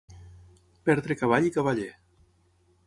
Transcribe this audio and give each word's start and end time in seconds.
Perdre 0.89 1.19
cavall 1.21 1.49
i 1.51 1.55
cavaller. 1.59 1.91